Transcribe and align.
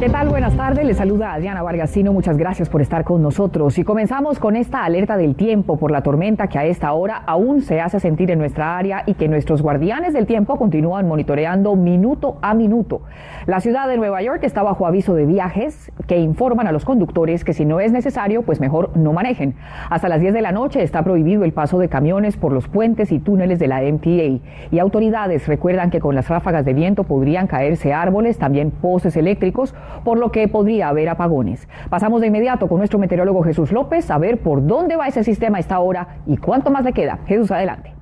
¿Qué 0.00 0.08
tal? 0.08 0.28
Buenas 0.28 0.56
tardes. 0.56 0.86
Les 0.86 0.96
saluda 0.96 1.32
Adriana 1.32 1.60
Vargasino. 1.60 2.12
Muchas 2.12 2.36
gracias 2.36 2.68
por 2.68 2.80
estar 2.80 3.02
con 3.02 3.20
nosotros. 3.20 3.76
Y 3.78 3.82
comenzamos 3.82 4.38
con 4.38 4.54
esta 4.54 4.84
alerta 4.84 5.16
del 5.16 5.34
tiempo 5.34 5.76
por 5.76 5.90
la 5.90 6.04
tormenta 6.04 6.46
que 6.46 6.56
a 6.56 6.64
esta 6.64 6.92
hora 6.92 7.16
aún 7.26 7.62
se 7.62 7.80
hace 7.80 7.98
sentir 7.98 8.30
en 8.30 8.38
nuestra 8.38 8.78
área 8.78 9.02
y 9.06 9.14
que 9.14 9.26
nuestros 9.26 9.60
guardianes 9.60 10.12
del 10.12 10.26
tiempo 10.26 10.56
continúan 10.56 11.08
monitoreando 11.08 11.74
minuto 11.74 12.38
a 12.42 12.54
minuto. 12.54 13.02
La 13.46 13.58
ciudad 13.58 13.88
de 13.88 13.96
Nueva 13.96 14.22
York 14.22 14.44
está 14.44 14.62
bajo 14.62 14.86
aviso 14.86 15.16
de 15.16 15.26
viajes 15.26 15.90
que 16.06 16.18
informan 16.18 16.68
a 16.68 16.72
los 16.72 16.84
conductores 16.84 17.44
que 17.44 17.52
si 17.52 17.64
no 17.64 17.80
es 17.80 17.90
necesario, 17.90 18.42
pues 18.42 18.60
mejor 18.60 18.96
no 18.96 19.12
manejen. 19.12 19.56
Hasta 19.90 20.08
las 20.08 20.20
10 20.20 20.32
de 20.32 20.42
la 20.42 20.52
noche 20.52 20.84
está 20.84 21.02
prohibido 21.02 21.42
el 21.42 21.52
paso 21.52 21.80
de 21.80 21.88
camiones 21.88 22.36
por 22.36 22.52
los 22.52 22.68
puentes 22.68 23.10
y 23.10 23.18
túneles 23.18 23.58
de 23.58 23.66
la 23.66 23.80
MTA. 23.80 24.46
Y 24.70 24.78
autoridades 24.78 25.48
recuerdan 25.48 25.90
que 25.90 25.98
con 25.98 26.14
las 26.14 26.28
ráfagas 26.28 26.64
de 26.64 26.72
viento 26.72 27.02
podrían 27.02 27.48
caerse 27.48 27.92
árboles, 27.92 28.38
también 28.38 28.70
postes 28.70 29.16
eléctricos 29.16 29.74
por 30.04 30.18
lo 30.18 30.30
que 30.30 30.48
podría 30.48 30.88
haber 30.88 31.08
apagones. 31.08 31.68
Pasamos 31.90 32.20
de 32.20 32.28
inmediato 32.28 32.68
con 32.68 32.78
nuestro 32.78 32.98
meteorólogo 32.98 33.42
Jesús 33.42 33.72
López 33.72 34.10
a 34.10 34.18
ver 34.18 34.38
por 34.38 34.66
dónde 34.66 34.96
va 34.96 35.08
ese 35.08 35.24
sistema 35.24 35.58
a 35.58 35.60
esta 35.60 35.78
hora 35.80 36.20
y 36.26 36.36
cuánto 36.36 36.70
más 36.70 36.84
le 36.84 36.92
queda. 36.92 37.18
Jesús, 37.26 37.50
adelante. 37.50 37.97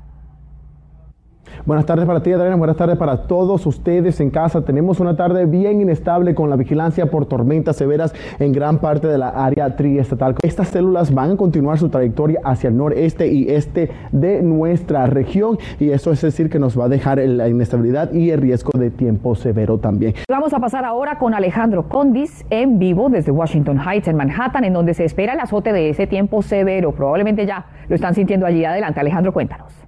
Buenas 1.66 1.84
tardes 1.84 2.06
para 2.06 2.22
ti, 2.22 2.32
Adriana. 2.32 2.54
Buenas 2.54 2.76
tardes 2.76 2.96
para 2.96 3.22
todos 3.22 3.66
ustedes 3.66 4.20
en 4.20 4.30
casa. 4.30 4.64
Tenemos 4.64 5.00
una 5.00 5.16
tarde 5.16 5.46
bien 5.46 5.80
inestable 5.80 6.32
con 6.32 6.48
la 6.48 6.54
vigilancia 6.54 7.06
por 7.06 7.26
tormentas 7.26 7.74
severas 7.74 8.14
en 8.38 8.52
gran 8.52 8.78
parte 8.78 9.08
de 9.08 9.18
la 9.18 9.30
área 9.30 9.74
triestatal. 9.74 10.36
Estas 10.44 10.68
células 10.68 11.12
van 11.12 11.32
a 11.32 11.36
continuar 11.36 11.76
su 11.78 11.88
trayectoria 11.88 12.38
hacia 12.44 12.68
el 12.68 12.76
noreste 12.76 13.26
y 13.26 13.48
este 13.50 13.90
de 14.12 14.42
nuestra 14.42 15.06
región 15.06 15.58
y 15.80 15.90
eso 15.90 16.12
es 16.12 16.20
decir 16.22 16.50
que 16.50 16.60
nos 16.60 16.78
va 16.78 16.84
a 16.84 16.88
dejar 16.88 17.18
la 17.18 17.48
inestabilidad 17.48 18.12
y 18.12 18.30
el 18.30 18.40
riesgo 18.40 18.70
de 18.78 18.92
tiempo 18.92 19.34
severo 19.34 19.78
también. 19.78 20.14
Vamos 20.28 20.54
a 20.54 20.60
pasar 20.60 20.84
ahora 20.84 21.18
con 21.18 21.34
Alejandro 21.34 21.88
Condis 21.88 22.46
en 22.50 22.78
vivo 22.78 23.08
desde 23.08 23.32
Washington 23.32 23.80
Heights 23.80 24.06
en 24.06 24.16
Manhattan, 24.16 24.62
en 24.62 24.72
donde 24.72 24.94
se 24.94 25.04
espera 25.04 25.32
el 25.32 25.40
azote 25.40 25.72
de 25.72 25.90
ese 25.90 26.06
tiempo 26.06 26.42
severo. 26.42 26.92
Probablemente 26.92 27.44
ya 27.44 27.66
lo 27.88 27.96
están 27.96 28.14
sintiendo 28.14 28.46
allí. 28.46 28.64
Adelante, 28.64 29.00
Alejandro, 29.00 29.32
cuéntanos. 29.32 29.86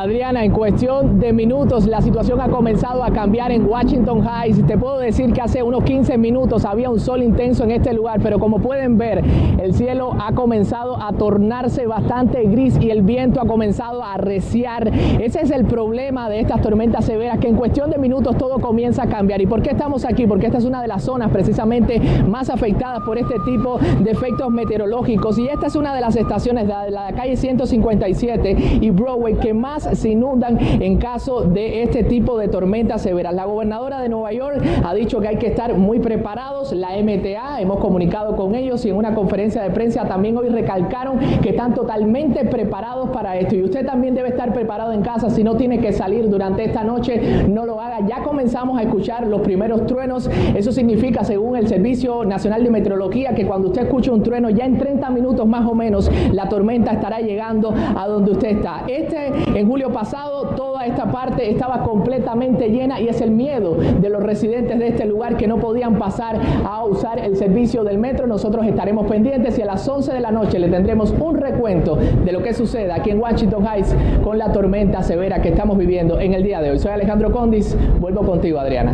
Adriana, 0.00 0.42
en 0.46 0.52
cuestión 0.52 1.20
de 1.20 1.34
minutos 1.34 1.86
la 1.86 2.00
situación 2.00 2.40
ha 2.40 2.48
comenzado 2.48 3.04
a 3.04 3.10
cambiar 3.10 3.52
en 3.52 3.66
Washington 3.66 4.26
Heights. 4.26 4.66
Te 4.66 4.78
puedo 4.78 4.98
decir 4.98 5.30
que 5.34 5.42
hace 5.42 5.62
unos 5.62 5.84
15 5.84 6.16
minutos 6.16 6.64
había 6.64 6.88
un 6.88 6.98
sol 6.98 7.22
intenso 7.22 7.64
en 7.64 7.72
este 7.72 7.92
lugar, 7.92 8.18
pero 8.22 8.38
como 8.38 8.60
pueden 8.60 8.96
ver, 8.96 9.22
el 9.60 9.74
cielo 9.74 10.12
ha 10.18 10.32
comenzado 10.32 10.96
a 11.02 11.12
tornarse 11.12 11.86
bastante 11.86 12.42
gris 12.44 12.78
y 12.80 12.88
el 12.88 13.02
viento 13.02 13.42
ha 13.42 13.46
comenzado 13.46 14.02
a 14.02 14.14
arreciar. 14.14 14.90
Ese 15.20 15.42
es 15.42 15.50
el 15.50 15.66
problema 15.66 16.30
de 16.30 16.40
estas 16.40 16.62
tormentas 16.62 17.04
severas, 17.04 17.38
que 17.38 17.48
en 17.48 17.56
cuestión 17.56 17.90
de 17.90 17.98
minutos 17.98 18.38
todo 18.38 18.58
comienza 18.58 19.02
a 19.02 19.06
cambiar. 19.06 19.42
¿Y 19.42 19.46
por 19.46 19.60
qué 19.60 19.72
estamos 19.72 20.06
aquí? 20.06 20.26
Porque 20.26 20.46
esta 20.46 20.56
es 20.56 20.64
una 20.64 20.80
de 20.80 20.88
las 20.88 21.02
zonas 21.02 21.30
precisamente 21.30 22.00
más 22.26 22.48
afectadas 22.48 23.02
por 23.02 23.18
este 23.18 23.38
tipo 23.40 23.78
de 23.78 24.10
efectos 24.10 24.50
meteorológicos. 24.50 25.38
Y 25.38 25.48
esta 25.48 25.66
es 25.66 25.76
una 25.76 25.94
de 25.94 26.00
las 26.00 26.16
estaciones 26.16 26.66
de 26.66 26.90
la 26.90 27.12
calle 27.12 27.36
157 27.36 28.78
y 28.80 28.88
Broadway 28.88 29.34
que 29.34 29.52
más 29.52 29.89
se 29.94 30.10
inundan 30.10 30.58
en 30.60 30.98
caso 30.98 31.42
de 31.42 31.82
este 31.82 32.04
tipo 32.04 32.38
de 32.38 32.48
tormentas 32.48 33.02
severas. 33.02 33.34
La 33.34 33.44
gobernadora 33.44 34.00
de 34.00 34.08
Nueva 34.08 34.32
York 34.32 34.62
ha 34.84 34.94
dicho 34.94 35.20
que 35.20 35.28
hay 35.28 35.36
que 35.36 35.48
estar 35.48 35.74
muy 35.76 35.98
preparados. 35.98 36.72
La 36.72 36.90
MTA, 36.96 37.60
hemos 37.60 37.78
comunicado 37.78 38.36
con 38.36 38.54
ellos 38.54 38.84
y 38.84 38.90
en 38.90 38.96
una 38.96 39.14
conferencia 39.14 39.62
de 39.62 39.70
prensa 39.70 40.06
también 40.06 40.36
hoy 40.36 40.48
recalcaron 40.48 41.18
que 41.42 41.50
están 41.50 41.74
totalmente 41.74 42.44
preparados 42.44 43.10
para 43.10 43.36
esto. 43.38 43.54
Y 43.54 43.62
usted 43.62 43.84
también 43.84 44.14
debe 44.14 44.30
estar 44.30 44.52
preparado 44.52 44.92
en 44.92 45.02
casa. 45.02 45.30
Si 45.30 45.44
no 45.44 45.56
tiene 45.56 45.80
que 45.80 45.92
salir 45.92 46.28
durante 46.28 46.64
esta 46.64 46.84
noche, 46.84 47.44
no 47.48 47.66
lo 47.66 47.80
haga. 47.80 48.06
Ya 48.06 48.22
comenzamos 48.22 48.78
a 48.78 48.82
escuchar 48.82 49.26
los 49.26 49.40
primeros 49.42 49.86
truenos. 49.86 50.30
Eso 50.54 50.72
significa, 50.72 51.24
según 51.24 51.56
el 51.56 51.68
Servicio 51.68 52.24
Nacional 52.24 52.64
de 52.64 52.70
Meteorología, 52.70 53.34
que 53.34 53.46
cuando 53.46 53.68
usted 53.68 53.82
escuche 53.82 54.10
un 54.10 54.22
trueno, 54.22 54.50
ya 54.50 54.64
en 54.64 54.78
30 54.78 55.10
minutos 55.10 55.46
más 55.46 55.66
o 55.66 55.74
menos, 55.74 56.10
la 56.32 56.48
tormenta 56.48 56.92
estará 56.92 57.20
llegando 57.20 57.72
a 57.72 58.06
donde 58.06 58.32
usted 58.32 58.58
está. 58.58 58.84
Este 58.86 59.30
en 59.54 59.68
julio 59.68 59.79
pasado 59.88 60.48
toda 60.56 60.84
esta 60.84 61.10
parte 61.10 61.50
estaba 61.50 61.82
completamente 61.82 62.68
llena 62.68 63.00
y 63.00 63.08
es 63.08 63.22
el 63.22 63.30
miedo 63.30 63.74
de 63.74 64.08
los 64.10 64.22
residentes 64.22 64.78
de 64.78 64.88
este 64.88 65.06
lugar 65.06 65.38
que 65.38 65.46
no 65.46 65.56
podían 65.56 65.96
pasar 65.96 66.38
a 66.66 66.84
usar 66.84 67.18
el 67.18 67.36
servicio 67.36 67.82
del 67.82 67.96
metro. 67.96 68.26
Nosotros 68.26 68.66
estaremos 68.66 69.06
pendientes 69.06 69.58
y 69.58 69.62
a 69.62 69.66
las 69.66 69.88
11 69.88 70.12
de 70.12 70.20
la 70.20 70.30
noche 70.30 70.58
le 70.58 70.68
tendremos 70.68 71.14
un 71.18 71.36
recuento 71.36 71.96
de 71.96 72.32
lo 72.32 72.42
que 72.42 72.52
sucede 72.52 72.92
aquí 72.92 73.10
en 73.10 73.20
Washington 73.20 73.66
Heights 73.66 73.96
con 74.22 74.36
la 74.36 74.52
tormenta 74.52 75.02
severa 75.02 75.40
que 75.40 75.48
estamos 75.48 75.78
viviendo 75.78 76.20
en 76.20 76.34
el 76.34 76.42
día 76.42 76.60
de 76.60 76.70
hoy. 76.70 76.78
Soy 76.78 76.92
Alejandro 76.92 77.32
Condis, 77.32 77.76
vuelvo 77.98 78.22
contigo 78.22 78.60
Adriana. 78.60 78.92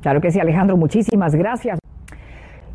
Claro 0.00 0.20
que 0.20 0.30
sí, 0.30 0.40
Alejandro, 0.40 0.76
muchísimas 0.76 1.34
gracias. 1.34 1.81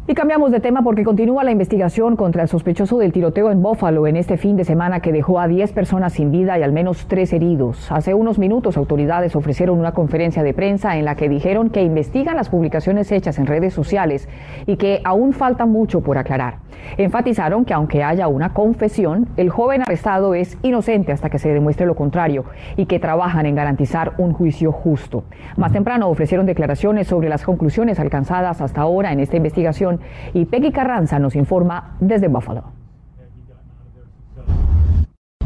Y 0.10 0.14
cambiamos 0.14 0.52
de 0.52 0.62
tema 0.62 0.84
porque 0.84 1.04
continúa 1.04 1.44
la 1.44 1.52
investigación 1.52 2.16
contra 2.16 2.42
el 2.42 2.48
sospechoso 2.48 2.98
del 2.98 3.12
tiroteo 3.12 3.52
en 3.52 3.62
Buffalo 3.62 4.08
en 4.08 4.16
este 4.16 4.38
fin 4.38 4.56
de 4.56 4.64
semana 4.64 5.02
que 5.02 5.12
dejó 5.12 5.38
a 5.38 5.50
10 5.50 5.74
personas 5.74 6.14
sin 6.14 6.32
vida 6.32 6.58
y 6.58 6.64
al 6.64 6.72
menos 6.72 7.08
3 7.10 7.34
heridos. 7.34 7.92
Hace 7.92 8.14
unos 8.14 8.40
minutos 8.40 8.78
autoridades 8.78 9.36
ofrecieron 9.36 9.78
una 9.78 9.92
conferencia 9.92 10.44
de 10.44 10.54
prensa 10.54 10.96
en 10.96 11.04
la 11.04 11.16
que 11.16 11.28
dijeron 11.28 11.70
que 11.72 11.82
investigan 11.82 12.38
las 12.38 12.48
publicaciones 12.48 13.12
hechas 13.12 13.38
en 13.38 13.48
redes 13.48 13.74
sociales 13.74 14.30
y 14.66 14.78
que 14.78 15.02
aún 15.04 15.34
falta 15.34 15.66
mucho 15.66 16.00
por 16.00 16.18
aclarar. 16.18 16.60
Enfatizaron 16.96 17.66
que 17.66 17.74
aunque 17.74 18.02
haya 18.02 18.30
una 18.30 18.54
confesión, 18.54 19.28
el 19.36 19.50
joven 19.50 19.82
arrestado 19.82 20.36
es 20.36 20.58
inocente 20.64 21.12
hasta 21.12 21.30
que 21.30 21.38
se 21.38 21.50
demuestre 21.50 21.86
lo 21.86 21.96
contrario 21.96 22.46
y 22.78 22.86
que 22.86 23.00
trabajan 23.00 23.46
en 23.46 23.56
garantizar 23.56 24.14
un 24.20 24.32
juicio 24.32 24.72
justo. 24.72 25.26
Más 25.58 25.74
temprano 25.74 26.08
ofrecieron 26.08 26.46
declaraciones 26.46 27.08
sobre 27.08 27.28
las 27.28 27.44
conclusiones 27.44 28.00
alcanzadas 28.00 28.62
hasta 28.62 28.80
ahora 28.80 29.12
en 29.12 29.20
esta 29.20 29.36
investigación 29.36 29.97
y 30.34 30.46
Peggy 30.46 30.72
Carranza 30.72 31.20
nos 31.20 31.36
informa 31.36 31.96
desde 32.00 32.28
Buffalo. 32.28 32.77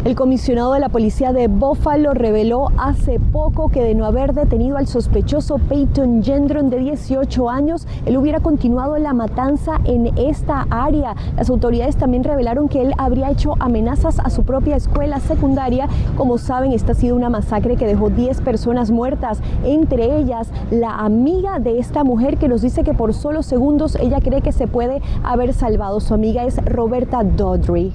El 0.03 0.16
comisionado 0.16 0.73
de 0.73 0.79
la 0.79 0.89
policía 0.89 1.31
de 1.31 1.47
Buffalo 1.47 2.16
reveló 2.16 2.69
hace 2.79 3.19
poco 3.19 3.69
que 3.69 3.84
de 3.84 3.94
no 3.94 4.06
haber 4.06 4.34
detenido 4.34 4.78
al 4.78 4.88
sospechoso 4.88 5.59
Peyton 5.59 6.23
Gendron 6.23 6.72
de 6.72 6.79
18 6.79 7.47
años, 7.51 7.85
él 8.07 8.17
hubiera 8.17 8.39
continuado 8.39 8.97
la 8.97 9.13
matanza 9.13 9.79
en 9.84 10.17
esta 10.17 10.66
área. 10.72 11.16
Las 11.38 11.51
autoridades 11.51 11.97
también 11.97 12.23
revelaron 12.23 12.67
que 12.67 12.81
él 12.81 12.94
habría 12.97 13.29
hecho 13.29 13.53
amenazas 13.59 14.17
a 14.17 14.31
su 14.31 14.41
propia 14.41 14.75
escuela 14.75 15.19
secundaria. 15.19 15.88
Como 16.18 16.39
saben, 16.39 16.72
esta 16.72 16.94
ha 16.94 16.95
sido 16.95 17.16
una 17.16 17.29
masacre 17.29 17.75
que 17.75 17.85
dejó 17.85 18.09
10 18.09 18.41
personas 18.41 18.89
muertas, 18.89 19.39
entre 19.63 20.18
ellas 20.18 20.50
la 20.72 20.95
amiga 20.95 21.59
de 21.59 21.78
esta 21.78 22.03
mujer 22.03 22.38
que 22.38 22.47
nos 22.47 22.63
dice 22.63 22.83
que 22.83 22.95
por 22.95 23.13
solo 23.13 23.44
segundos 23.44 23.95
ella 23.97 24.19
cree 24.19 24.41
que 24.41 24.51
se 24.51 24.66
puede 24.66 25.00
haber 25.23 25.53
salvado. 25.53 26.00
Su 26.00 26.16
amiga 26.16 26.44
es 26.44 26.57
Roberta 26.66 27.23
Dodry 27.23 27.94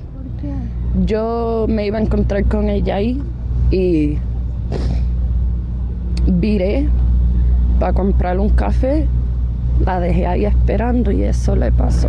yo 1.04 1.66
me 1.68 1.86
iba 1.86 1.98
a 1.98 2.00
encontrar 2.00 2.44
con 2.44 2.68
ella 2.70 2.96
ahí 2.96 3.20
y 3.70 4.16
viré 6.26 6.88
para 7.78 7.92
comprar 7.92 8.38
un 8.40 8.50
café 8.50 9.06
la 9.84 10.00
dejé 10.00 10.26
ahí 10.26 10.44
esperando 10.44 11.10
y 11.10 11.22
eso 11.22 11.56
le 11.56 11.72
pasó. 11.72 12.08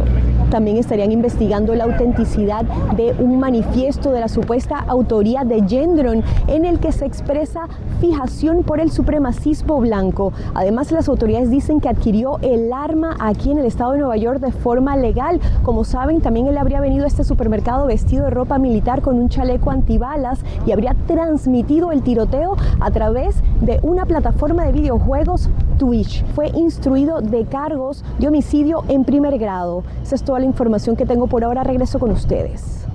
También 0.49 0.77
estarían 0.77 1.11
investigando 1.11 1.75
la 1.75 1.83
autenticidad 1.83 2.63
de 2.95 3.13
un 3.19 3.39
manifiesto 3.39 4.11
de 4.11 4.21
la 4.21 4.27
supuesta 4.27 4.77
autoría 4.87 5.43
de 5.43 5.63
Gendron 5.67 6.23
en 6.47 6.65
el 6.65 6.79
que 6.79 6.91
se 6.91 7.05
expresa 7.05 7.67
fijación 7.99 8.63
por 8.63 8.79
el 8.79 8.91
supremacismo 8.91 9.79
blanco. 9.79 10.33
Además, 10.53 10.91
las 10.91 11.09
autoridades 11.09 11.49
dicen 11.49 11.79
que 11.79 11.89
adquirió 11.89 12.39
el 12.41 12.71
arma 12.71 13.15
aquí 13.19 13.51
en 13.51 13.57
el 13.57 13.65
estado 13.65 13.91
de 13.91 13.99
Nueva 13.99 14.17
York 14.17 14.39
de 14.39 14.51
forma 14.51 14.95
legal. 14.95 15.39
Como 15.63 15.83
saben, 15.83 16.21
también 16.21 16.47
él 16.47 16.57
habría 16.57 16.79
venido 16.79 17.03
a 17.03 17.07
este 17.07 17.23
supermercado 17.23 17.87
vestido 17.87 18.25
de 18.25 18.29
ropa 18.29 18.57
militar 18.57 19.01
con 19.01 19.19
un 19.19 19.29
chaleco 19.29 19.71
antibalas 19.71 20.39
y 20.65 20.71
habría 20.71 20.95
transmitido 21.07 21.91
el 21.91 22.01
tiroteo 22.01 22.55
a 22.79 22.91
través 22.91 23.35
de 23.61 23.79
una 23.83 24.05
plataforma 24.05 24.65
de 24.65 24.71
videojuegos 24.71 25.49
Twitch. 25.77 26.25
Fue 26.35 26.47
instruido 26.49 27.21
de 27.21 27.45
cargos 27.45 28.03
de 28.19 28.27
homicidio 28.27 28.83
en 28.89 29.05
primer 29.05 29.37
grado. 29.37 29.83
Esa 30.03 30.15
es 30.15 30.23
toda 30.23 30.39
la 30.39 30.45
información 30.45 30.95
que 30.95 31.05
tengo 31.05 31.27
por 31.27 31.43
ahora. 31.43 31.63
Regreso 31.63 31.99
con 31.99 32.11
ustedes. 32.11 32.87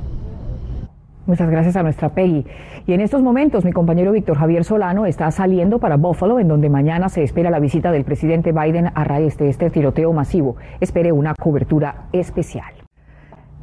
Muchas 1.27 1.49
gracias 1.51 1.77
a 1.77 1.83
nuestra 1.83 2.09
Peggy. 2.09 2.45
Y 2.87 2.93
en 2.93 3.01
estos 3.01 3.23
momentos 3.23 3.65
mi 3.65 3.73
compañero 3.73 4.11
Víctor 4.11 4.37
Javier 4.37 4.65
Solano 4.65 5.07
está 5.07 5.31
saliendo 5.31 5.79
para 5.79 5.97
Buffalo, 5.97 6.41
en 6.41 6.49
donde 6.49 6.69
mañana 6.69 7.09
se 7.09 7.23
espera 7.23 7.51
la 7.51 7.61
visita 7.61 7.93
del 7.93 8.05
presidente 8.05 8.51
Biden 8.51 8.91
a 8.95 9.05
raíz 9.05 9.39
de 9.39 9.49
este 9.49 9.71
tiroteo 9.71 10.13
masivo. 10.13 10.57
Espere 10.81 11.13
una 11.13 11.35
cobertura 11.35 12.07
especial. 12.13 12.82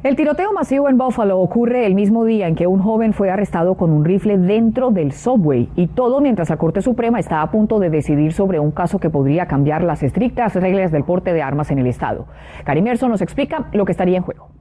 El 0.02 0.16
tiroteo 0.16 0.54
masivo 0.54 0.88
en 0.88 0.96
Buffalo 0.96 1.38
ocurre 1.38 1.84
el 1.84 1.94
mismo 1.94 2.24
día 2.24 2.48
en 2.48 2.54
que 2.54 2.66
un 2.66 2.80
joven 2.80 3.12
fue 3.12 3.28
arrestado 3.28 3.74
con 3.74 3.90
un 3.90 4.02
rifle 4.02 4.38
dentro 4.38 4.90
del 4.90 5.12
subway 5.12 5.68
y 5.76 5.88
todo 5.88 6.22
mientras 6.22 6.48
la 6.48 6.56
Corte 6.56 6.80
Suprema 6.80 7.20
está 7.20 7.42
a 7.42 7.50
punto 7.50 7.78
de 7.78 7.90
decidir 7.90 8.32
sobre 8.32 8.58
un 8.58 8.70
caso 8.70 8.98
que 8.98 9.10
podría 9.10 9.44
cambiar 9.44 9.84
las 9.84 10.02
estrictas 10.02 10.54
reglas 10.54 10.90
del 10.90 11.04
porte 11.04 11.34
de 11.34 11.42
armas 11.42 11.70
en 11.70 11.80
el 11.80 11.86
estado. 11.86 12.24
Karim 12.64 12.86
nos 12.86 13.20
explica 13.20 13.66
lo 13.74 13.84
que 13.84 13.92
estaría 13.92 14.16
en 14.16 14.22
juego. 14.22 14.59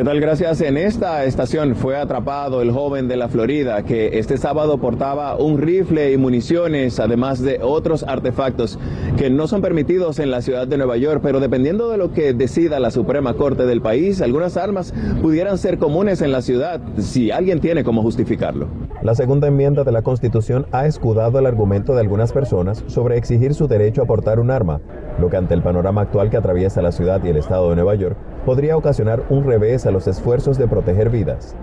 ¿Qué 0.00 0.04
tal? 0.04 0.18
Gracias. 0.18 0.62
En 0.62 0.78
esta 0.78 1.24
estación 1.26 1.76
fue 1.76 1.94
atrapado 1.94 2.62
el 2.62 2.70
joven 2.70 3.06
de 3.06 3.18
la 3.18 3.28
Florida 3.28 3.82
que 3.82 4.18
este 4.18 4.38
sábado 4.38 4.78
portaba 4.78 5.36
un 5.36 5.58
rifle 5.58 6.10
y 6.10 6.16
municiones, 6.16 6.98
además 6.98 7.42
de 7.42 7.60
otros 7.62 8.02
artefactos 8.04 8.78
que 9.18 9.28
no 9.28 9.46
son 9.46 9.60
permitidos 9.60 10.18
en 10.18 10.30
la 10.30 10.40
ciudad 10.40 10.66
de 10.66 10.78
Nueva 10.78 10.96
York, 10.96 11.20
pero 11.22 11.38
dependiendo 11.38 11.90
de 11.90 11.98
lo 11.98 12.14
que 12.14 12.32
decida 12.32 12.80
la 12.80 12.90
Suprema 12.90 13.34
Corte 13.34 13.66
del 13.66 13.82
país, 13.82 14.22
algunas 14.22 14.56
armas 14.56 14.94
pudieran 15.20 15.58
ser 15.58 15.76
comunes 15.76 16.22
en 16.22 16.32
la 16.32 16.40
ciudad 16.40 16.80
si 16.96 17.30
alguien 17.30 17.60
tiene 17.60 17.84
cómo 17.84 18.00
justificarlo. 18.00 18.68
La 19.02 19.14
segunda 19.14 19.48
enmienda 19.48 19.84
de 19.84 19.92
la 19.92 20.00
Constitución 20.00 20.64
ha 20.72 20.86
escudado 20.86 21.38
el 21.38 21.44
argumento 21.44 21.92
de 21.92 22.00
algunas 22.00 22.32
personas 22.32 22.84
sobre 22.86 23.18
exigir 23.18 23.52
su 23.52 23.68
derecho 23.68 24.00
a 24.00 24.06
portar 24.06 24.40
un 24.40 24.50
arma, 24.50 24.80
lo 25.20 25.28
que 25.28 25.36
ante 25.36 25.52
el 25.52 25.62
panorama 25.62 26.00
actual 26.00 26.30
que 26.30 26.38
atraviesa 26.38 26.80
la 26.80 26.92
ciudad 26.92 27.22
y 27.22 27.28
el 27.28 27.36
estado 27.36 27.68
de 27.68 27.76
Nueva 27.76 27.96
York 27.96 28.16
podría 28.44 28.76
ocasionar 28.76 29.24
un 29.28 29.44
revés 29.44 29.86
los 29.90 30.06
esfuerzos 30.06 30.58
de 30.58 30.68
proteger 30.68 31.10
vidas. 31.10 31.54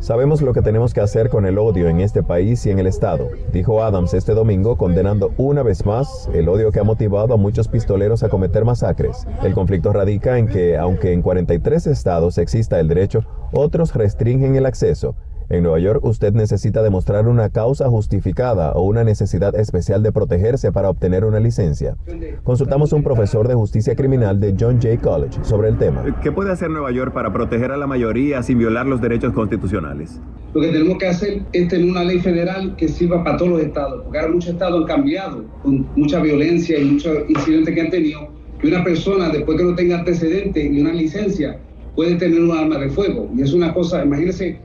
Sabemos 0.00 0.42
lo 0.42 0.52
que 0.52 0.62
tenemos 0.62 0.94
que 0.94 1.00
hacer 1.00 1.28
con 1.28 1.46
el 1.46 1.58
odio 1.58 1.88
en 1.88 2.00
este 2.00 2.22
país 2.22 2.64
y 2.66 2.70
en 2.70 2.78
el 2.78 2.86
Estado, 2.86 3.28
dijo 3.52 3.82
Adams 3.82 4.14
este 4.14 4.34
domingo, 4.34 4.76
condenando 4.76 5.32
una 5.36 5.62
vez 5.62 5.86
más 5.86 6.28
el 6.32 6.48
odio 6.48 6.70
que 6.72 6.80
ha 6.80 6.84
motivado 6.84 7.34
a 7.34 7.36
muchos 7.36 7.68
pistoleros 7.68 8.22
a 8.22 8.28
cometer 8.28 8.64
masacres. 8.64 9.26
El 9.42 9.54
conflicto 9.54 9.92
radica 9.92 10.38
en 10.38 10.46
que, 10.46 10.76
aunque 10.76 11.12
en 11.12 11.22
43 11.22 11.86
estados 11.86 12.38
exista 12.38 12.80
el 12.80 12.88
derecho, 12.88 13.20
otros 13.52 13.94
restringen 13.94 14.56
el 14.56 14.66
acceso 14.66 15.14
en 15.48 15.62
Nueva 15.62 15.78
York 15.78 16.04
usted 16.04 16.32
necesita 16.32 16.82
demostrar 16.82 17.28
una 17.28 17.50
causa 17.50 17.88
justificada 17.88 18.72
o 18.72 18.82
una 18.82 19.04
necesidad 19.04 19.54
especial 19.56 20.02
de 20.02 20.12
protegerse 20.12 20.72
para 20.72 20.88
obtener 20.88 21.24
una 21.24 21.40
licencia. 21.40 21.96
Consultamos 22.42 22.92
a 22.92 22.96
un 22.96 23.02
profesor 23.02 23.46
de 23.48 23.54
justicia 23.54 23.94
criminal 23.94 24.40
de 24.40 24.54
John 24.58 24.80
Jay 24.80 24.96
College 24.98 25.38
sobre 25.42 25.68
el 25.68 25.78
tema. 25.78 26.04
¿Qué 26.22 26.32
puede 26.32 26.52
hacer 26.52 26.70
Nueva 26.70 26.92
York 26.92 27.12
para 27.12 27.32
proteger 27.32 27.72
a 27.72 27.76
la 27.76 27.86
mayoría 27.86 28.42
sin 28.42 28.58
violar 28.58 28.86
los 28.86 29.00
derechos 29.00 29.32
constitucionales? 29.32 30.20
Lo 30.54 30.60
que 30.60 30.68
tenemos 30.68 30.98
que 30.98 31.08
hacer 31.08 31.42
es 31.52 31.68
tener 31.68 31.90
una 31.90 32.04
ley 32.04 32.20
federal 32.20 32.74
que 32.76 32.88
sirva 32.88 33.24
para 33.24 33.36
todos 33.36 33.50
los 33.52 33.60
estados, 33.60 34.02
porque 34.04 34.18
ahora 34.18 34.32
muchos 34.32 34.50
estados 34.50 34.80
han 34.80 34.86
cambiado 34.86 35.44
con 35.62 35.86
mucha 35.96 36.20
violencia 36.20 36.78
y 36.78 36.84
muchos 36.84 37.18
incidentes 37.28 37.74
que 37.74 37.80
han 37.80 37.90
tenido, 37.90 38.28
que 38.60 38.68
una 38.68 38.84
persona 38.84 39.28
después 39.30 39.58
que 39.58 39.64
no 39.64 39.74
tenga 39.74 39.98
antecedentes 39.98 40.64
y 40.64 40.80
una 40.80 40.92
licencia 40.92 41.58
puede 41.94 42.14
tener 42.16 42.40
un 42.40 42.52
arma 42.56 42.78
de 42.78 42.88
fuego. 42.88 43.28
Y 43.36 43.42
es 43.42 43.52
una 43.52 43.74
cosa, 43.74 44.04
imagínense 44.04 44.58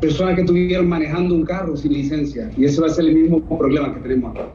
personas 0.00 0.34
que 0.34 0.42
estuvieron 0.42 0.88
manejando 0.88 1.34
un 1.34 1.44
carro 1.44 1.76
sin 1.76 1.92
licencia. 1.92 2.50
Y 2.56 2.64
ese 2.64 2.80
va 2.80 2.88
a 2.88 2.90
ser 2.90 3.06
el 3.06 3.14
mismo 3.14 3.40
problema 3.40 3.94
que 3.94 4.00
tenemos 4.00 4.34
acá. 4.34 4.48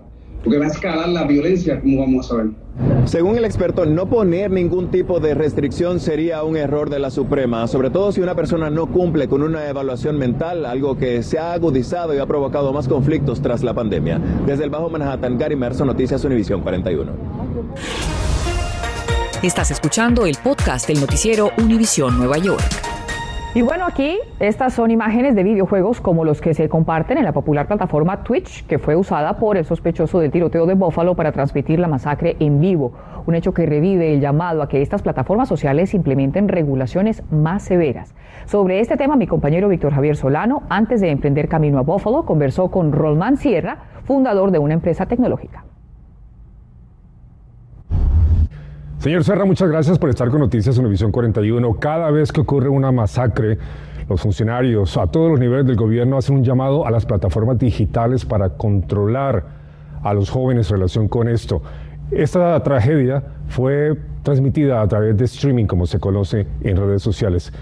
Porque 0.44 0.58
va 0.58 0.66
a 0.66 0.70
escalar 0.70 1.10
la 1.10 1.26
violencia, 1.26 1.81
como 1.81 2.00
vamos 2.00 2.31
a 2.31 2.36
ver. 2.36 2.48
Según 3.06 3.36
el 3.36 3.44
experto, 3.44 3.86
no 3.86 4.10
poner 4.10 4.52
ningún 4.52 4.90
tipo 4.90 5.20
de 5.20 5.34
restricción 5.34 6.00
sería 6.00 6.44
un 6.44 6.56
error 6.56 6.90
de 6.90 7.00
la 7.00 7.12
Suprema, 7.12 7.68
sobre 7.68 7.90
todo 7.90 8.12
si 8.14 8.22
una 8.22 8.36
persona 8.36 8.70
no 8.70 8.88
cumple 8.88 9.28
con 9.28 9.44
una 9.44 9.68
evaluación 9.68 10.18
mental, 10.18 10.66
algo 10.66 10.98
que 10.98 11.22
se 11.24 11.40
ha 11.40 11.52
agudizado 11.52 12.14
y 12.14 12.20
ha 12.20 12.26
provocado 12.26 12.72
más 12.72 12.88
conflictos 12.88 13.42
tras 13.42 13.64
la 13.64 13.74
pandemia. 13.74 14.22
Desde 14.46 14.64
el 14.64 14.70
Bajo 14.70 14.90
Manhattan, 14.90 15.38
Gary 15.38 15.58
Merson, 15.58 15.88
Noticias 15.88 16.24
Univisión 16.24 16.62
41. 16.62 17.12
Estás 19.42 19.72
escuchando 19.72 20.26
el 20.26 20.38
podcast 20.42 20.88
del 20.88 21.02
noticiero 21.02 21.52
Univisión 21.58 22.18
Nueva 22.18 22.38
York. 22.38 22.99
Y 23.56 23.63
bueno, 23.63 23.86
aquí 23.86 24.19
estas 24.40 24.74
son 24.74 24.92
imágenes 24.92 25.34
de 25.34 25.42
videojuegos 25.42 26.01
como 26.01 26.24
los 26.24 26.40
que 26.40 26.54
se 26.54 26.69
comparten 26.69 27.18
en 27.18 27.24
la 27.24 27.31
popular 27.31 27.66
plataforma 27.66 28.24
Twitch, 28.24 28.63
que 28.68 28.78
fue 28.78 28.96
usada 28.96 29.40
por 29.40 29.57
el 29.57 29.66
sospechoso 29.66 30.19
del 30.19 30.30
tiroteo 30.30 30.68
de 30.68 30.75
Buffalo 30.75 31.16
para 31.16 31.31
transmitir 31.31 31.80
la 31.80 31.88
masacre 31.88 32.36
en 32.40 32.62
vivo. 32.62 32.94
Un 33.25 33.34
hecho 33.34 33.51
que 33.51 33.66
revive 33.66 34.13
el 34.13 34.22
llamado 34.22 34.62
a 34.62 34.69
que 34.69 34.84
estas 34.84 35.01
plataformas 35.01 35.50
sociales 35.50 35.96
implementen 35.96 36.48
regulaciones 36.48 37.24
más 37.31 37.63
severas. 37.63 38.13
Sobre 38.46 38.81
este 38.81 38.98
tema, 38.98 39.16
mi 39.16 39.25
compañero 39.25 39.68
Víctor 39.68 39.95
Javier 39.95 40.16
Solano, 40.16 40.62
antes 40.69 41.02
de 41.02 41.10
emprender 41.10 41.48
camino 41.48 41.80
a 41.80 41.81
Buffalo, 41.81 42.25
conversó 42.28 42.69
con 42.69 42.92
Rolman 42.92 43.38
Sierra, 43.38 43.80
fundador 44.04 44.52
de 44.52 44.60
una 44.60 44.75
empresa 44.75 45.07
tecnológica. 45.07 45.66
Señor 49.00 49.24
Serra, 49.24 49.46
muchas 49.46 49.69
gracias 49.69 49.98
por 49.98 50.10
estar 50.10 50.30
con 50.30 50.42
Noticias 50.42 50.78
Univisión 50.78 51.10
41. 51.10 51.80
Cada 51.80 52.12
vez 52.12 52.34
que 52.34 52.42
ocurre 52.42 52.68
una 52.68 52.92
masacre, 52.92 53.57
los 54.10 54.19
funcionarios 54.19 54.98
a 54.98 55.07
todos 55.07 55.31
los 55.31 55.40
niveles 55.40 55.66
del 55.66 55.78
gobierno 55.78 56.18
hacen 56.18 56.36
un 56.36 56.44
llamado 56.44 56.86
a 56.86 56.92
las 56.92 57.06
plataformas 57.06 57.57
digitales 57.57 58.25
para 58.25 58.50
controlar 58.57 59.46
a 60.04 60.13
los 60.13 60.30
jóvenes 60.30 60.69
en 60.69 60.78
relación 60.80 61.07
con 61.07 61.30
esto. 61.30 61.62
Esta 62.12 62.62
tragedia 62.62 63.24
fue 63.48 63.98
transmitida 64.24 64.81
a 64.81 64.88
través 64.90 65.16
de 65.16 65.24
streaming, 65.24 65.66
como 65.66 65.86
se 65.86 66.02
conoce 66.02 66.45
en 66.60 66.75
redes 66.75 67.02
sociales. 67.02 67.54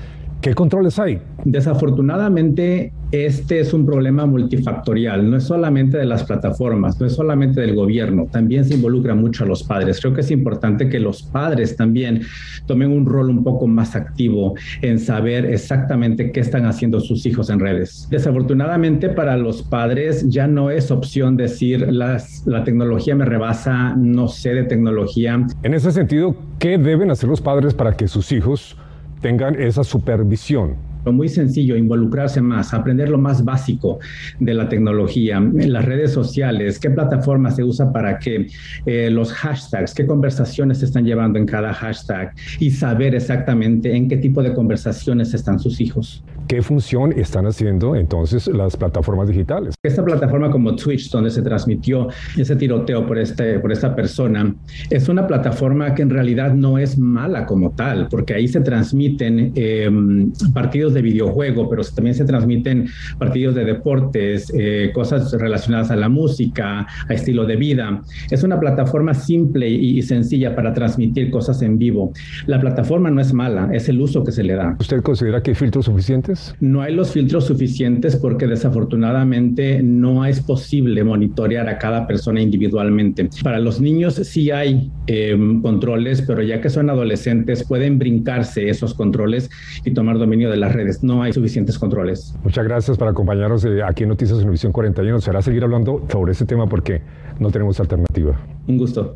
¿Qué 0.42 0.54
controles 0.54 1.00
hay? 1.00 1.20
Desafortunadamente, 1.46 2.94
este 3.12 3.60
es 3.60 3.74
un 3.74 3.88
problema 3.88 4.28
multifactorial, 4.28 5.30
no 5.30 5.38
es 5.38 5.46
solamente 5.46 5.98
de 5.98 6.06
las 6.06 6.24
plataformas, 6.24 7.00
no 7.02 7.08
es 7.08 7.14
solamente 7.14 7.60
del 7.62 7.74
gobierno, 7.74 8.28
también 8.32 8.64
se 8.64 8.76
involucra 8.76 9.16
mucho 9.16 9.46
a 9.46 9.48
los 9.48 9.64
padres. 9.64 10.00
Creo 10.00 10.14
que 10.14 10.22
es 10.22 10.30
importante 10.30 10.90
que 10.90 11.00
los 11.00 11.24
padres 11.24 11.76
también 11.76 12.22
tomen 12.68 12.92
un 12.92 13.08
rol 13.08 13.30
un 13.30 13.44
poco 13.44 13.66
más 13.66 13.96
activo 13.96 14.54
en 14.84 15.00
saber 15.00 15.46
exactamente 15.46 16.32
qué 16.32 16.42
están 16.42 16.66
haciendo 16.66 17.00
sus 17.00 17.26
hijos 17.26 17.50
en 17.50 17.60
redes. 17.60 18.08
Desafortunadamente 18.12 19.10
para 19.10 19.38
los 19.38 19.64
padres 19.64 20.30
ya 20.30 20.46
no 20.46 20.70
es 20.70 20.92
opción 20.92 21.36
decir 21.36 21.92
las, 21.92 22.46
la 22.46 22.64
tecnología 22.64 23.16
me 23.16 23.26
rebasa, 23.26 23.96
no 23.96 24.28
sé 24.28 24.54
de 24.54 24.66
tecnología. 24.66 25.48
En 25.64 25.74
ese 25.74 25.92
sentido, 25.92 26.36
¿qué 26.60 26.78
deben 26.78 27.10
hacer 27.10 27.28
los 27.28 27.42
padres 27.42 27.74
para 27.74 27.94
que 27.94 28.08
sus 28.08 28.32
hijos 28.32 28.78
tengan 29.22 29.60
esa 29.60 29.84
supervisión 29.84 30.76
muy 31.12 31.30
sencillo, 31.30 31.76
involucrarse 31.76 32.42
más, 32.42 32.74
aprender 32.74 33.10
lo 33.10 33.18
más 33.18 33.44
básico 33.44 34.00
de 34.40 34.54
la 34.54 34.70
tecnología, 34.70 35.40
las 35.40 35.86
redes 35.86 36.12
sociales, 36.12 36.80
qué 36.80 36.90
plataforma 36.90 37.52
se 37.52 37.64
usa 37.64 37.92
para 37.92 38.20
qué, 38.20 38.48
eh, 38.86 39.10
los 39.10 39.32
hashtags, 39.34 39.94
qué 39.94 40.06
conversaciones 40.06 40.80
se 40.80 40.86
están 40.86 41.06
llevando 41.06 41.40
en 41.40 41.46
cada 41.46 41.74
hashtag 41.74 42.34
y 42.60 42.72
saber 42.72 43.16
exactamente 43.16 43.96
en 43.96 44.08
qué 44.08 44.18
tipo 44.18 44.44
de 44.44 44.54
conversaciones 44.54 45.34
están 45.34 45.60
sus 45.60 45.80
hijos. 45.82 46.24
¿Qué 46.48 46.62
función 46.62 47.12
están 47.12 47.46
haciendo 47.46 47.94
entonces 47.94 48.48
las 48.48 48.78
plataformas 48.78 49.28
digitales? 49.28 49.76
Esta 49.84 50.04
plataforma 50.06 50.50
como 50.50 50.78
Twitch, 50.78 51.12
donde 51.12 51.30
se 51.30 51.42
transmitió 51.42 52.08
ese 52.38 52.56
tiroteo 52.56 53.06
por, 53.06 53.18
este, 53.18 53.60
por 53.60 53.74
esta 53.74 53.94
persona, 53.94 54.56
es 54.90 55.10
una 55.10 55.28
plataforma 55.28 55.94
que 55.94 56.04
en 56.04 56.10
realidad 56.10 56.54
no 56.54 56.78
es 56.78 56.98
mala 56.98 57.46
como 57.46 57.72
tal, 57.72 58.08
porque 58.10 58.34
ahí 58.34 58.48
se 58.48 58.62
transmiten 58.62 59.52
em, 59.56 60.32
partidos 60.54 60.94
de 60.94 61.02
videojuego, 61.02 61.70
pero 61.70 61.84
también 61.84 62.16
se 62.16 62.24
transmiten 62.24 62.88
partidos 63.18 63.54
de 63.54 63.66
deportes, 63.66 64.50
eh, 64.56 64.92
cosas 64.94 65.34
relacionadas 65.34 65.92
a 65.92 65.98
la 65.98 66.08
música, 66.08 66.88
a 67.10 67.14
estilo 67.14 67.46
de 67.46 67.58
vida. 67.58 68.02
Es 68.32 68.44
una 68.44 68.58
plataforma 68.58 69.14
simple 69.14 69.68
y, 69.70 70.02
sencilla 70.02 70.56
para 70.56 70.72
transmitir 70.74 71.30
cosas 71.30 71.62
en 71.62 71.78
vivo. 71.78 72.14
La 72.46 72.62
plataforma 72.62 73.12
no 73.12 73.20
es 73.20 73.34
mala, 73.34 73.70
es 73.74 73.90
el 73.90 74.00
uso 74.00 74.24
que 74.24 74.32
se 74.32 74.44
le 74.44 74.54
da. 74.54 74.78
¿Usted 74.80 75.02
considera 75.02 75.42
que 75.42 75.52
hay 75.52 75.56
filtros 75.56 75.86
suficientes? 75.86 76.37
No 76.60 76.82
hay 76.82 76.94
los 76.94 77.12
filtros 77.12 77.46
suficientes 77.46 78.16
porque 78.16 78.48
desafortunadamente 78.48 79.82
no 79.84 80.26
es 80.26 80.42
posible 80.42 81.04
monitorear 81.04 81.70
a 81.70 81.78
cada 81.78 82.08
persona 82.08 82.42
individualmente. 82.42 83.30
Para 83.44 83.60
los 83.60 83.80
niños 83.82 84.16
sí 84.16 84.52
hay 84.52 84.92
em, 85.08 85.62
controles, 85.62 86.22
pero 86.22 86.42
ya 86.42 86.62
que 86.62 86.70
son 86.70 86.90
adolescentes 86.90 87.64
pueden 87.64 88.00
brincarse 88.00 88.70
esos 88.70 88.94
controles 88.94 89.50
y 89.86 89.92
tomar 89.92 90.18
dominio 90.18 90.50
de 90.50 90.58
las 90.58 90.74
redes 90.74 91.04
no 91.04 91.24
hay 91.24 91.34
suficientes 91.34 91.78
controles. 91.78 92.36
Muchas 92.44 92.66
gracias 92.66 92.98
por 92.98 93.08
acompañarnos 93.08 93.66
eh, 93.66 93.82
aquí 93.84 94.04
en 94.04 94.10
Noticias 94.10 94.40
Univisión 94.40 94.72
41. 94.72 95.22
Será 95.22 95.42
seguir 95.42 95.64
hablando 95.64 96.06
sobre 96.12 96.32
este 96.32 96.46
tema 96.46 96.68
porque 96.68 97.02
no 97.40 97.52
tenemos 97.52 97.80
alternativa. 97.80 98.40
Un 98.68 98.78
gusto. 98.78 99.16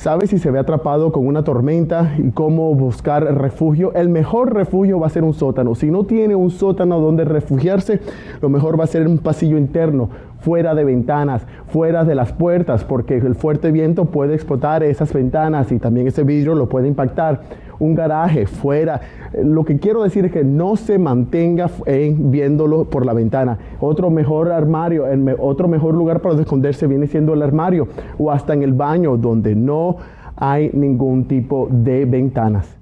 ¿Sabe 0.00 0.26
si 0.26 0.38
se 0.38 0.50
ve 0.50 0.58
atrapado 0.58 1.12
con 1.12 1.26
una 1.26 1.44
tormenta 1.44 2.14
y 2.16 2.30
cómo 2.30 2.74
buscar 2.74 3.22
refugio? 3.36 3.92
El 3.92 4.08
mejor 4.08 4.54
refugio 4.54 4.98
va 4.98 5.08
a 5.08 5.10
ser 5.10 5.24
un 5.24 5.34
sótano. 5.34 5.74
Si 5.74 5.90
no 5.90 6.04
tiene 6.04 6.34
un 6.34 6.48
sótano 6.48 7.00
donde 7.00 7.26
refugiarse, 7.26 8.00
lo 8.40 8.48
mejor 8.48 8.80
va 8.80 8.84
a 8.84 8.86
ser 8.86 9.06
un 9.06 9.18
pasillo 9.18 9.58
interno, 9.58 10.08
fuera 10.38 10.74
de 10.74 10.84
ventanas, 10.84 11.46
fuera 11.66 12.02
de 12.04 12.14
las 12.14 12.32
puertas, 12.32 12.82
porque 12.82 13.18
el 13.18 13.34
fuerte 13.34 13.72
viento 13.72 14.06
puede 14.06 14.32
explotar 14.32 14.82
esas 14.82 15.12
ventanas 15.12 15.70
y 15.70 15.78
también 15.78 16.06
ese 16.06 16.22
vidrio 16.22 16.54
lo 16.54 16.66
puede 16.66 16.88
impactar. 16.88 17.42
Un 17.80 17.94
garaje 17.96 18.46
fuera. 18.46 19.00
Lo 19.42 19.64
que 19.64 19.78
quiero 19.78 20.04
decir 20.04 20.24
es 20.26 20.32
que 20.32 20.44
no 20.44 20.76
se 20.76 20.98
mantenga 20.98 21.68
en 21.86 22.30
viéndolo 22.30 22.84
por 22.84 23.04
la 23.04 23.12
ventana. 23.12 23.58
Otro 23.80 24.10
mejor 24.10 24.52
armario, 24.52 25.04
otro 25.38 25.66
mejor 25.66 25.94
lugar 25.94 26.20
para 26.20 26.40
esconderse 26.40 26.86
viene 26.86 27.08
siendo 27.08 27.34
el 27.34 27.42
armario 27.42 27.88
o 28.18 28.30
hasta 28.30 28.54
en 28.54 28.62
el 28.62 28.74
baño 28.74 29.16
donde 29.16 29.56
no 29.56 29.96
hay 30.36 30.70
ningún 30.72 31.24
tipo 31.24 31.68
de 31.70 32.04
ventanas. 32.04 32.76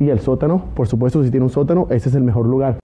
Y 0.00 0.08
el 0.08 0.20
sótano, 0.20 0.62
por 0.74 0.88
supuesto, 0.88 1.22
si 1.22 1.30
tiene 1.30 1.44
un 1.44 1.50
sótano, 1.50 1.86
ese 1.90 2.08
es 2.08 2.14
el 2.14 2.22
mejor 2.22 2.46
lugar. 2.46 2.79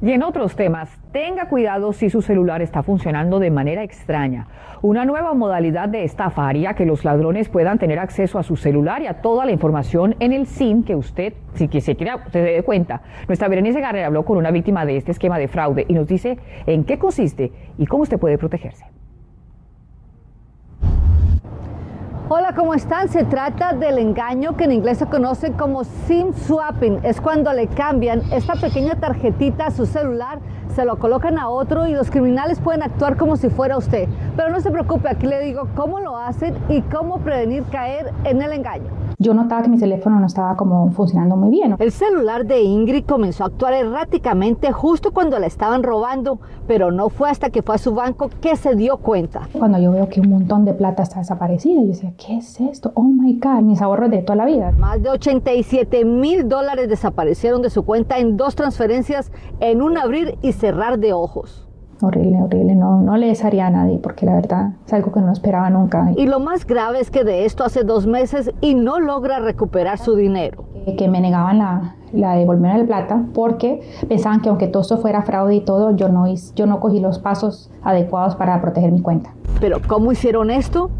Y 0.00 0.12
en 0.12 0.22
otros 0.22 0.54
temas, 0.54 0.96
tenga 1.10 1.48
cuidado 1.48 1.92
si 1.92 2.08
su 2.08 2.22
celular 2.22 2.62
está 2.62 2.84
funcionando 2.84 3.40
de 3.40 3.50
manera 3.50 3.82
extraña. 3.82 4.46
Una 4.80 5.04
nueva 5.04 5.34
modalidad 5.34 5.88
de 5.88 6.04
estafa 6.04 6.46
haría 6.46 6.74
que 6.74 6.86
los 6.86 7.04
ladrones 7.04 7.48
puedan 7.48 7.80
tener 7.80 7.98
acceso 7.98 8.38
a 8.38 8.44
su 8.44 8.54
celular 8.54 9.02
y 9.02 9.08
a 9.08 9.14
toda 9.14 9.44
la 9.44 9.50
información 9.50 10.14
en 10.20 10.32
el 10.32 10.46
SIM 10.46 10.84
que 10.84 10.94
usted, 10.94 11.32
si 11.54 11.66
que 11.66 11.80
se 11.80 11.96
quiera, 11.96 12.24
se 12.30 12.40
dé 12.40 12.62
cuenta. 12.62 13.02
Nuestra 13.26 13.48
Berenice 13.48 13.80
Garrera 13.80 14.06
habló 14.06 14.24
con 14.24 14.38
una 14.38 14.52
víctima 14.52 14.86
de 14.86 14.98
este 14.98 15.10
esquema 15.10 15.36
de 15.36 15.48
fraude 15.48 15.84
y 15.88 15.94
nos 15.94 16.06
dice 16.06 16.38
en 16.66 16.84
qué 16.84 16.96
consiste 17.00 17.50
y 17.76 17.86
cómo 17.86 18.04
usted 18.04 18.20
puede 18.20 18.38
protegerse. 18.38 18.84
Hola, 22.30 22.52
¿cómo 22.54 22.74
están? 22.74 23.08
Se 23.08 23.24
trata 23.24 23.72
del 23.72 23.96
engaño 23.96 24.54
que 24.54 24.64
en 24.64 24.72
inglés 24.72 24.98
se 24.98 25.06
conoce 25.06 25.52
como 25.52 25.84
SIM 25.84 26.34
swapping. 26.34 27.00
Es 27.02 27.22
cuando 27.22 27.50
le 27.54 27.68
cambian 27.68 28.20
esta 28.30 28.52
pequeña 28.52 28.96
tarjetita 28.96 29.68
a 29.68 29.70
su 29.70 29.86
celular, 29.86 30.38
se 30.74 30.84
lo 30.84 30.98
colocan 30.98 31.38
a 31.38 31.48
otro 31.48 31.86
y 31.86 31.94
los 31.94 32.10
criminales 32.10 32.60
pueden 32.60 32.82
actuar 32.82 33.16
como 33.16 33.38
si 33.38 33.48
fuera 33.48 33.78
usted. 33.78 34.10
Pero 34.36 34.50
no 34.50 34.60
se 34.60 34.70
preocupe, 34.70 35.08
aquí 35.08 35.26
le 35.26 35.40
digo 35.40 35.68
cómo 35.74 36.00
lo 36.00 36.18
hacen 36.18 36.54
y 36.68 36.82
cómo 36.82 37.16
prevenir 37.20 37.64
caer 37.70 38.12
en 38.24 38.42
el 38.42 38.52
engaño 38.52 39.07
yo 39.20 39.34
notaba 39.34 39.62
que 39.62 39.68
mi 39.68 39.78
teléfono 39.78 40.20
no 40.20 40.26
estaba 40.26 40.56
como 40.56 40.92
funcionando 40.92 41.36
muy 41.36 41.50
bien. 41.50 41.74
El 41.80 41.90
celular 41.90 42.46
de 42.46 42.62
Ingrid 42.62 43.04
comenzó 43.04 43.42
a 43.42 43.48
actuar 43.48 43.74
erráticamente 43.74 44.70
justo 44.70 45.12
cuando 45.12 45.40
la 45.40 45.46
estaban 45.46 45.82
robando, 45.82 46.38
pero 46.68 46.92
no 46.92 47.08
fue 47.08 47.28
hasta 47.28 47.50
que 47.50 47.62
fue 47.62 47.74
a 47.74 47.78
su 47.78 47.94
banco 47.94 48.30
que 48.40 48.54
se 48.54 48.76
dio 48.76 48.98
cuenta. 48.98 49.48
Cuando 49.58 49.78
yo 49.78 49.90
veo 49.90 50.08
que 50.08 50.20
un 50.20 50.30
montón 50.30 50.64
de 50.64 50.72
plata 50.72 51.02
está 51.02 51.18
desaparecida, 51.18 51.80
yo 51.80 51.88
decía, 51.88 52.12
¿qué 52.16 52.36
es 52.36 52.60
esto? 52.60 52.92
Oh 52.94 53.02
my 53.02 53.34
God, 53.34 53.62
mis 53.62 53.82
ahorros 53.82 54.10
de 54.10 54.22
toda 54.22 54.36
la 54.36 54.46
vida. 54.46 54.70
Más 54.78 55.02
de 55.02 55.10
87 55.10 56.04
mil 56.04 56.48
dólares 56.48 56.88
desaparecieron 56.88 57.60
de 57.60 57.70
su 57.70 57.84
cuenta 57.84 58.18
en 58.18 58.36
dos 58.36 58.54
transferencias 58.54 59.32
en 59.58 59.82
un 59.82 59.98
abrir 59.98 60.38
y 60.42 60.52
cerrar 60.52 61.00
de 61.00 61.12
ojos. 61.12 61.67
Horrible, 62.00 62.40
horrible. 62.42 62.74
No, 62.74 63.00
no 63.00 63.16
le 63.16 63.26
desearía 63.26 63.66
a 63.66 63.70
nadie 63.70 63.98
porque 63.98 64.24
la 64.24 64.34
verdad 64.34 64.70
es 64.86 64.92
algo 64.92 65.12
que 65.12 65.20
no 65.20 65.32
esperaba 65.32 65.68
nunca. 65.70 66.12
Y 66.16 66.26
lo 66.26 66.38
más 66.38 66.66
grave 66.66 67.00
es 67.00 67.10
que 67.10 67.24
de 67.24 67.44
esto 67.44 67.64
hace 67.64 67.82
dos 67.82 68.06
meses 68.06 68.52
y 68.60 68.74
no 68.74 69.00
logra 69.00 69.40
recuperar 69.40 69.98
su 69.98 70.14
dinero. 70.14 70.64
Que 70.96 71.08
me 71.08 71.20
negaban 71.20 71.58
la, 71.58 71.96
la 72.12 72.34
devolverme 72.34 72.78
la 72.78 72.86
plata 72.86 73.24
porque 73.34 73.80
pensaban 74.08 74.40
que 74.40 74.48
aunque 74.48 74.68
todo 74.68 74.82
esto 74.82 74.98
fuera 74.98 75.22
fraude 75.22 75.56
y 75.56 75.60
todo, 75.60 75.96
yo 75.96 76.08
no, 76.08 76.26
yo 76.54 76.66
no 76.66 76.80
cogí 76.80 77.00
los 77.00 77.18
pasos 77.18 77.70
adecuados 77.82 78.36
para 78.36 78.60
proteger 78.60 78.92
mi 78.92 79.00
cuenta. 79.00 79.34
Pero 79.60 79.78
¿cómo 79.86 80.12
hicieron 80.12 80.50
esto? 80.50 80.90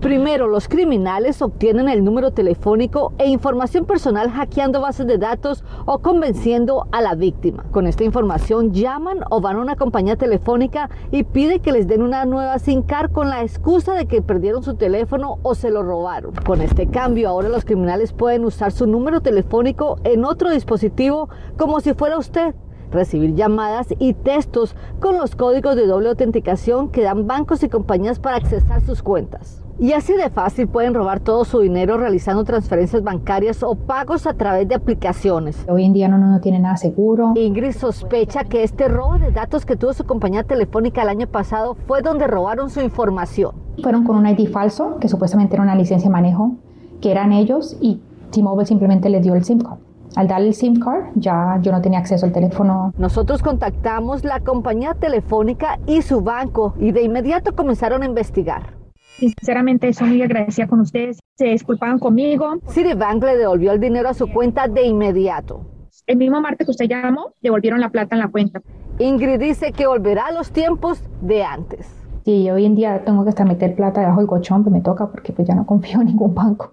Primero, 0.00 0.48
los 0.48 0.68
criminales 0.68 1.40
obtienen 1.40 1.88
el 1.88 2.04
número 2.04 2.30
telefónico 2.30 3.12
e 3.18 3.28
información 3.28 3.86
personal 3.86 4.30
hackeando 4.30 4.80
bases 4.80 5.06
de 5.06 5.18
datos 5.18 5.64
o 5.86 6.00
convenciendo 6.00 6.86
a 6.92 7.00
la 7.00 7.14
víctima. 7.14 7.64
Con 7.70 7.86
esta 7.86 8.04
información 8.04 8.72
llaman 8.72 9.20
o 9.30 9.40
van 9.40 9.56
a 9.56 9.60
una 9.60 9.76
compañía 9.76 10.16
telefónica 10.16 10.90
y 11.10 11.24
piden 11.24 11.60
que 11.60 11.72
les 11.72 11.86
den 11.86 12.02
una 12.02 12.24
nueva 12.24 12.58
SIM 12.58 12.82
card 12.82 13.12
con 13.12 13.30
la 13.30 13.42
excusa 13.42 13.94
de 13.94 14.06
que 14.06 14.22
perdieron 14.22 14.62
su 14.62 14.74
teléfono 14.74 15.38
o 15.42 15.54
se 15.54 15.70
lo 15.70 15.82
robaron. 15.82 16.32
Con 16.44 16.60
este 16.60 16.86
cambio, 16.86 17.28
ahora 17.28 17.48
los 17.48 17.64
criminales 17.64 18.12
pueden 18.12 18.44
usar 18.44 18.72
su 18.72 18.86
número 18.86 19.20
telefónico 19.20 19.98
en 20.04 20.24
otro 20.24 20.50
dispositivo 20.50 21.28
como 21.56 21.80
si 21.80 21.94
fuera 21.94 22.18
usted 22.18 22.54
recibir 22.94 23.34
llamadas 23.34 23.88
y 23.98 24.14
textos 24.14 24.74
con 25.00 25.18
los 25.18 25.36
códigos 25.36 25.76
de 25.76 25.86
doble 25.86 26.08
autenticación 26.08 26.90
que 26.90 27.02
dan 27.02 27.26
bancos 27.26 27.62
y 27.62 27.68
compañías 27.68 28.18
para 28.18 28.36
accesar 28.36 28.80
sus 28.80 29.02
cuentas. 29.02 29.60
Y 29.78 29.92
así 29.92 30.12
de 30.12 30.30
fácil 30.30 30.68
pueden 30.68 30.94
robar 30.94 31.18
todo 31.18 31.44
su 31.44 31.58
dinero 31.58 31.98
realizando 31.98 32.44
transferencias 32.44 33.02
bancarias 33.02 33.64
o 33.64 33.74
pagos 33.74 34.24
a 34.28 34.34
través 34.34 34.68
de 34.68 34.76
aplicaciones. 34.76 35.66
Hoy 35.68 35.84
en 35.84 35.92
día 35.92 36.06
no, 36.06 36.16
no 36.16 36.40
tiene 36.40 36.60
nada 36.60 36.76
seguro. 36.76 37.32
Ingrid 37.34 37.72
sospecha 37.72 38.44
que 38.44 38.62
este 38.62 38.86
robo 38.86 39.18
de 39.18 39.32
datos 39.32 39.66
que 39.66 39.74
tuvo 39.74 39.92
su 39.92 40.04
compañía 40.04 40.44
telefónica 40.44 41.02
el 41.02 41.08
año 41.08 41.26
pasado 41.26 41.76
fue 41.88 42.02
donde 42.02 42.28
robaron 42.28 42.70
su 42.70 42.80
información. 42.80 43.56
Fueron 43.82 44.04
con 44.04 44.16
un 44.16 44.28
ID 44.28 44.48
falso, 44.52 44.98
que 45.00 45.08
supuestamente 45.08 45.56
era 45.56 45.64
una 45.64 45.74
licencia 45.74 46.08
de 46.08 46.12
manejo, 46.12 46.54
que 47.00 47.10
eran 47.10 47.32
ellos, 47.32 47.76
y 47.80 48.00
T-Mobile 48.30 48.66
simplemente 48.66 49.10
les 49.10 49.22
dio 49.22 49.34
el 49.34 49.44
SIM 49.44 49.58
card. 49.58 49.78
Al 50.16 50.28
darle 50.28 50.48
el 50.48 50.54
SIM 50.54 50.78
card, 50.78 51.06
ya 51.16 51.58
yo 51.60 51.72
no 51.72 51.82
tenía 51.82 51.98
acceso 51.98 52.24
al 52.24 52.32
teléfono. 52.32 52.92
Nosotros 52.96 53.42
contactamos 53.42 54.24
la 54.24 54.40
compañía 54.40 54.94
telefónica 54.94 55.80
y 55.86 56.02
su 56.02 56.20
banco 56.20 56.74
y 56.78 56.92
de 56.92 57.02
inmediato 57.02 57.56
comenzaron 57.56 58.02
a 58.02 58.06
investigar. 58.06 58.74
Sinceramente, 59.18 59.88
estoy 59.88 60.08
muy 60.08 60.22
agradecida 60.22 60.68
con 60.68 60.80
ustedes. 60.80 61.18
Se 61.36 61.46
disculpaban 61.46 61.98
conmigo. 61.98 62.58
Citibank 62.68 63.24
le 63.24 63.36
devolvió 63.36 63.72
el 63.72 63.80
dinero 63.80 64.08
a 64.08 64.14
su 64.14 64.28
cuenta 64.28 64.68
de 64.68 64.86
inmediato. 64.86 65.62
El 66.06 66.18
mismo 66.18 66.40
martes 66.40 66.66
que 66.66 66.70
usted 66.70 66.88
llamó, 66.88 67.32
devolvieron 67.40 67.80
la 67.80 67.88
plata 67.88 68.14
en 68.14 68.20
la 68.20 68.28
cuenta. 68.28 68.60
Ingrid 68.98 69.40
dice 69.40 69.72
que 69.72 69.86
volverá 69.86 70.26
a 70.26 70.32
los 70.32 70.52
tiempos 70.52 71.02
de 71.22 71.42
antes. 71.42 71.88
Sí, 72.24 72.48
hoy 72.50 72.64
en 72.64 72.74
día 72.74 73.04
tengo 73.04 73.24
que 73.24 73.30
hasta 73.30 73.44
meter 73.44 73.74
plata 73.74 74.00
debajo 74.00 74.20
del 74.20 74.28
colchón, 74.28 74.62
pero 74.62 74.74
me 74.74 74.82
toca 74.82 75.08
porque 75.08 75.32
pues 75.32 75.48
ya 75.48 75.54
no 75.54 75.66
confío 75.66 76.00
en 76.00 76.06
ningún 76.06 76.34
banco. 76.34 76.72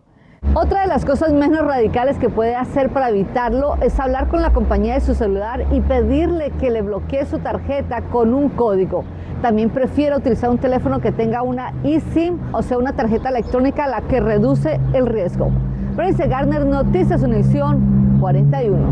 Otra 0.53 0.81
de 0.81 0.87
las 0.87 1.05
cosas 1.05 1.31
menos 1.31 1.65
radicales 1.65 2.17
que 2.17 2.27
puede 2.27 2.55
hacer 2.55 2.89
para 2.89 3.07
evitarlo 3.07 3.77
es 3.81 3.97
hablar 4.01 4.27
con 4.27 4.41
la 4.41 4.51
compañía 4.51 4.95
de 4.95 4.99
su 4.99 5.15
celular 5.15 5.65
y 5.71 5.79
pedirle 5.79 6.51
que 6.59 6.69
le 6.69 6.81
bloquee 6.81 7.25
su 7.25 7.39
tarjeta 7.39 8.01
con 8.01 8.33
un 8.33 8.49
código. 8.49 9.05
También 9.41 9.69
prefiere 9.69 10.17
utilizar 10.17 10.49
un 10.49 10.57
teléfono 10.57 10.99
que 10.99 11.13
tenga 11.13 11.41
una 11.41 11.73
eSIM, 11.85 12.37
o 12.51 12.61
sea, 12.63 12.77
una 12.77 12.91
tarjeta 12.93 13.29
electrónica, 13.29 13.87
la 13.87 14.01
que 14.01 14.19
reduce 14.19 14.77
el 14.91 15.07
riesgo. 15.07 15.51
Prince 15.95 16.27
Garner, 16.27 16.65
Noticias 16.65 17.23
Univisión 17.23 18.17
41. 18.19 18.89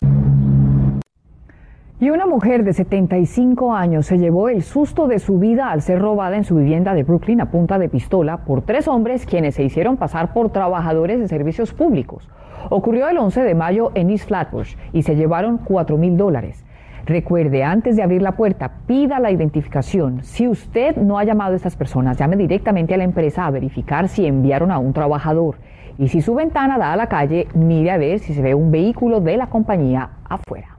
Y 2.02 2.12
una 2.12 2.26
mujer 2.26 2.64
de 2.64 2.72
75 2.72 3.76
años 3.76 4.06
se 4.06 4.18
llevó 4.18 4.48
el 4.48 4.64
susto 4.64 5.10
de 5.10 5.20
su 5.20 5.38
vida 5.38 5.70
al 5.70 5.82
ser 5.82 6.00
robada 6.00 6.38
en 6.38 6.46
su 6.46 6.56
vivienda 6.56 6.94
de 6.94 7.04
Brooklyn 7.04 7.42
a 7.42 7.52
punta 7.52 7.78
de 7.78 7.90
pistola 7.90 8.38
por 8.46 8.62
tres 8.62 8.88
hombres 8.88 9.26
quienes 9.26 9.56
se 9.56 9.64
hicieron 9.64 9.98
pasar 9.98 10.32
por 10.32 10.50
trabajadores 10.50 11.20
de 11.20 11.28
servicios 11.28 11.74
públicos. 11.74 12.30
Ocurrió 12.70 13.10
el 13.10 13.18
11 13.18 13.42
de 13.42 13.54
mayo 13.54 13.92
en 13.96 14.12
East 14.12 14.30
Flatbush 14.30 14.76
y 14.94 15.04
se 15.04 15.18
llevaron 15.18 15.58
4 15.58 15.98
mil 15.98 16.16
dólares. 16.16 16.64
Recuerde, 17.06 17.66
antes 17.66 17.98
de 17.98 18.04
abrir 18.04 18.22
la 18.22 18.38
puerta, 18.38 18.72
pida 18.88 19.20
la 19.20 19.32
identificación. 19.32 20.24
Si 20.24 20.48
usted 20.48 20.96
no 20.96 21.20
ha 21.20 21.26
llamado 21.26 21.52
a 21.52 21.58
estas 21.58 21.76
personas, 21.76 22.16
llame 22.16 22.38
directamente 22.38 22.94
a 22.94 22.98
la 22.98 23.04
empresa 23.04 23.46
a 23.46 23.52
verificar 23.52 24.08
si 24.08 24.26
enviaron 24.26 24.72
a 24.72 24.80
un 24.80 24.94
trabajador. 24.94 25.56
Y 25.98 26.08
si 26.08 26.22
su 26.22 26.34
ventana 26.34 26.78
da 26.78 26.94
a 26.94 26.96
la 26.96 27.08
calle, 27.08 27.50
mire 27.56 27.92
a 27.92 27.98
ver 27.98 28.20
si 28.20 28.34
se 28.34 28.42
ve 28.42 28.56
un 28.56 28.72
vehículo 28.72 29.20
de 29.20 29.36
la 29.36 29.48
compañía 29.48 30.12
afuera. 30.24 30.79